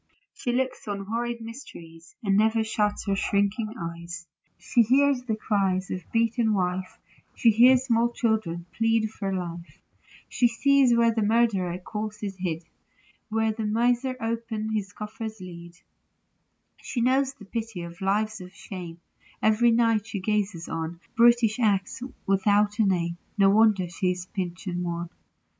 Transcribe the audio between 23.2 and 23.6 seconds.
No